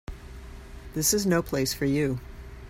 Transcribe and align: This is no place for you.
This 0.95 1.13
is 1.13 1.27
no 1.27 1.43
place 1.43 1.75
for 1.75 1.85
you. 1.85 2.19